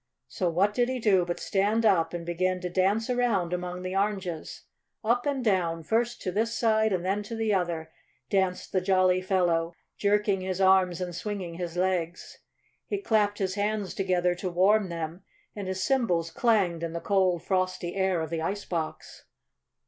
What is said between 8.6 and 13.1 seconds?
the jolly fellow, jerking his arms and swinging his legs. He